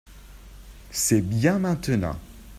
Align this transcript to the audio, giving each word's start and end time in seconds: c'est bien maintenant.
c'est 0.89 1.21
bien 1.21 1.59
maintenant. 1.59 2.15